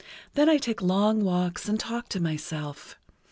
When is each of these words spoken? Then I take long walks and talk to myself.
Then 0.33 0.49
I 0.49 0.57
take 0.57 0.81
long 0.81 1.23
walks 1.23 1.69
and 1.69 1.79
talk 1.79 2.09
to 2.09 2.19
myself. 2.19 2.97